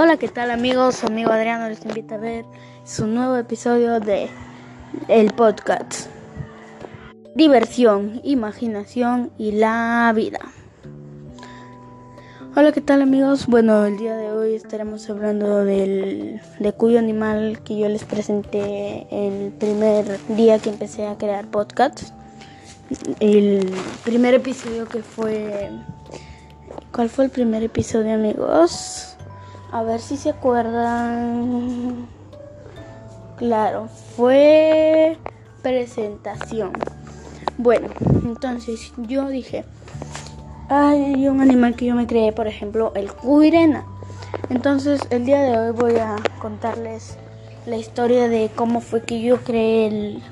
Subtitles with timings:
[0.00, 1.02] Hola, ¿qué tal amigos?
[1.02, 2.44] Amigo Adriano les invita a ver
[2.84, 4.28] su nuevo episodio de
[5.08, 6.06] el podcast.
[7.34, 10.38] Diversión, imaginación y la vida.
[12.54, 13.48] Hola, ¿qué tal amigos?
[13.48, 19.08] Bueno, el día de hoy estaremos hablando del, de cuyo animal que yo les presenté
[19.10, 22.12] el primer día que empecé a crear podcasts.
[23.18, 23.68] El
[24.04, 25.70] primer episodio que fue...
[26.92, 29.17] ¿Cuál fue el primer episodio amigos?
[29.70, 32.06] A ver si se acuerdan.
[33.36, 35.18] Claro, fue
[35.62, 36.72] presentación.
[37.58, 37.88] Bueno,
[38.24, 39.64] entonces yo dije,
[40.68, 43.84] hay un animal que yo me creé, por ejemplo, el cuirena.
[44.48, 47.18] Entonces el día de hoy voy a contarles
[47.66, 50.22] la historia de cómo fue que yo creé el,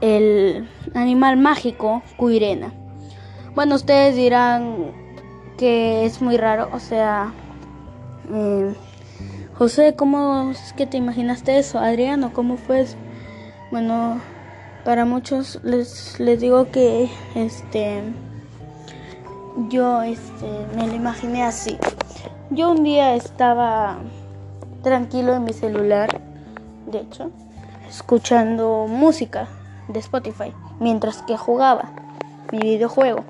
[0.00, 2.72] el animal mágico cuirena.
[3.54, 4.92] Bueno, ustedes dirán
[5.58, 7.32] que es muy raro, o sea,
[8.32, 8.74] eh,
[9.54, 11.78] José, ¿cómo es que te imaginaste eso?
[11.78, 12.86] Adriano, ¿cómo fue?
[13.70, 14.20] Bueno,
[14.84, 18.02] para muchos les, les digo que este
[19.68, 21.76] yo este me lo imaginé así.
[22.50, 23.98] Yo un día estaba
[24.82, 26.20] tranquilo en mi celular,
[26.90, 27.30] de hecho,
[27.88, 29.48] escuchando música
[29.88, 31.90] de Spotify mientras que jugaba
[32.50, 33.24] mi videojuego.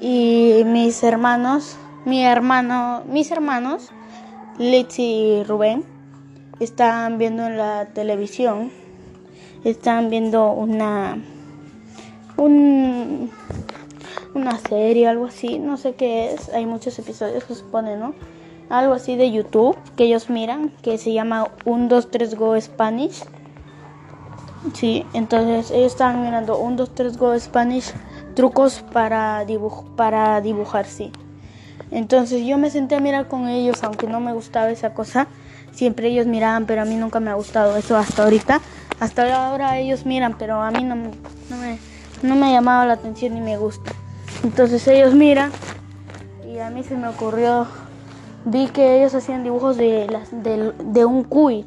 [0.00, 3.90] Y mis hermanos mi hermano, mis hermanos,
[4.58, 5.84] Litz y Rubén,
[6.60, 8.70] están viendo en la televisión,
[9.64, 11.18] están viendo una,
[12.36, 13.30] un,
[14.34, 18.14] una serie, algo así, no sé qué es, hay muchos episodios se supone, ¿no?
[18.70, 23.24] Algo así de YouTube que ellos miran, que se llama 1, 2, 3 Go Spanish.
[24.74, 27.92] Sí, entonces ellos estaban mirando 1, 2, 3 Go Spanish,
[28.34, 31.12] trucos para, dibuj para dibujar, sí.
[31.90, 35.26] Entonces yo me senté a mirar con ellos, aunque no me gustaba esa cosa.
[35.72, 38.60] Siempre ellos miraban, pero a mí nunca me ha gustado eso hasta ahorita.
[39.00, 41.78] Hasta ahora ellos miran, pero a mí no, no, me,
[42.22, 43.92] no me ha llamado la atención ni me gusta.
[44.42, 45.52] Entonces ellos miran
[46.46, 47.66] y a mí se me ocurrió,
[48.44, 51.64] vi que ellos hacían dibujos de, las, de, de un cuy.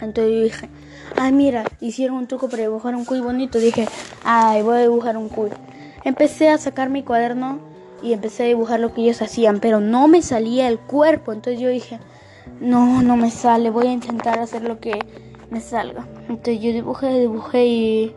[0.00, 0.68] Entonces yo dije,
[1.16, 3.58] ay mira, hicieron un truco para dibujar un cuy bonito.
[3.58, 3.88] Dije,
[4.24, 5.50] ay, voy a dibujar un cuy.
[6.04, 7.75] Empecé a sacar mi cuaderno
[8.06, 11.32] y empecé a dibujar lo que ellos hacían, pero no me salía el cuerpo.
[11.32, 11.98] Entonces yo dije,
[12.60, 14.96] no, no me sale, voy a intentar hacer lo que
[15.50, 16.06] me salga.
[16.28, 18.14] Entonces yo dibujé, dibujé y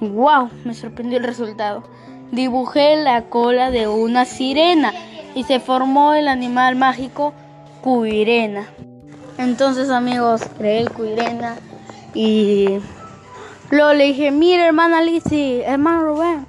[0.00, 1.84] wow, me sorprendió el resultado.
[2.32, 4.92] Dibujé la cola de una sirena
[5.36, 7.32] y se formó el animal mágico
[7.80, 8.66] Cuirena.
[9.38, 11.54] Entonces amigos, creé el Cuirena
[12.12, 12.80] y
[13.70, 16.47] luego le dije, mira hermana Lizzie, hermano Rubén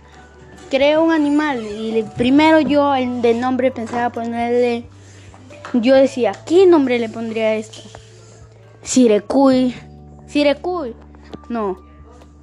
[0.69, 4.85] creé un animal y primero yo de nombre pensaba ponerle,
[5.74, 7.81] yo decía, ¿qué nombre le pondría esto?
[8.84, 9.75] Sirecuy,
[10.28, 10.96] Sirecuy,
[11.50, 11.78] no,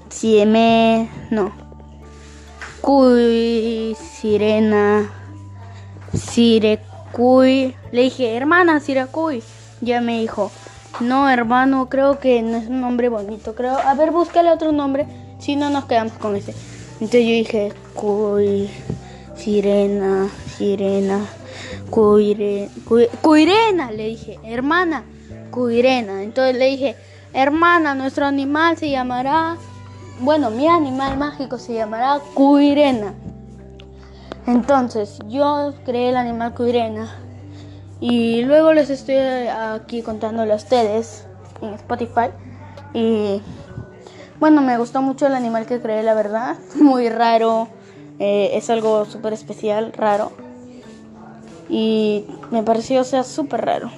[0.09, 1.53] Sieme, no,
[2.81, 5.11] Cuy, Sirena,
[6.13, 9.43] Sirecuy, le dije, hermana Sirecuy,
[9.81, 10.51] ya me dijo,
[11.01, 15.07] no hermano, creo que no es un nombre bonito, creo, a ver, búscale otro nombre,
[15.39, 16.55] si no nos quedamos con ese.
[16.95, 18.71] Entonces yo dije, cuy,
[19.35, 21.27] sirena, sirena,
[21.91, 22.69] cuire,
[23.23, 25.05] cuirena, le dije, hermana,
[25.51, 26.23] cuirena.
[26.23, 26.97] Entonces le dije,
[27.33, 29.57] hermana, nuestro animal se llamará,
[30.21, 33.15] bueno, mi animal mágico se llamará cuirena.
[34.47, 37.09] Entonces yo creé el animal cuirena
[38.01, 41.27] y luego les estoy aquí contándole a ustedes
[41.63, 42.29] en Spotify
[42.93, 43.43] y
[44.39, 46.57] bueno, me gustó mucho el animal que creé, la verdad.
[46.75, 47.69] Muy raro.
[48.19, 50.33] Eh, es algo súper especial, raro.
[51.69, 53.91] Y me pareció, o sea, súper raro.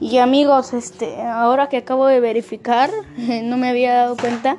[0.00, 4.58] Y amigos, este, ahora que acabo de verificar, no me había dado cuenta.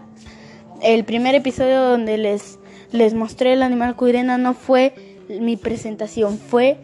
[0.81, 2.59] El primer episodio donde les,
[2.91, 4.93] les mostré el animal cuirena no fue
[5.29, 6.77] mi presentación, fue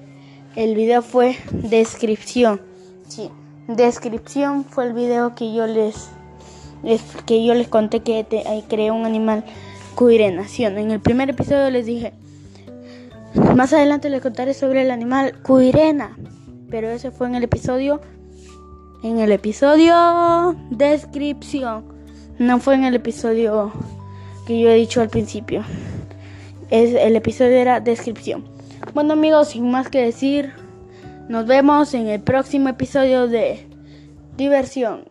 [0.55, 2.61] el video fue descripción.
[3.07, 3.29] Sí,
[3.67, 6.09] descripción fue el video que yo les
[6.83, 9.43] es que yo les conté que te, creé un animal
[9.99, 10.77] cuirenación.
[10.77, 12.13] En el primer episodio les dije,
[13.53, 16.17] más adelante les contaré sobre el animal cuirena,
[16.69, 17.99] pero ese fue en el episodio,
[19.03, 21.83] en el episodio descripción,
[22.37, 23.73] no fue en el episodio
[24.47, 25.65] que yo he dicho al principio.
[26.69, 28.45] Es, el episodio era descripción.
[28.93, 30.53] Bueno amigos, sin más que decir,
[31.27, 33.67] nos vemos en el próximo episodio de
[34.37, 35.03] diversión.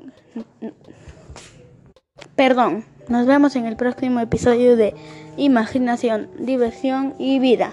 [2.37, 4.95] Perdón, nos vemos en el próximo episodio de
[5.37, 7.73] Imaginación, Diversión y Vida.